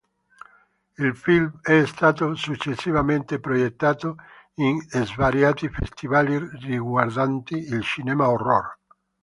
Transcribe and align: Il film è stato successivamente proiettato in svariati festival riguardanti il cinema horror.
Il 0.97 1.13
film 1.15 1.59
è 1.61 1.85
stato 1.85 2.33
successivamente 2.33 3.39
proiettato 3.39 4.15
in 4.55 4.81
svariati 4.89 5.69
festival 5.69 6.25
riguardanti 6.63 7.53
il 7.71 7.83
cinema 7.83 8.27
horror. 8.27 8.79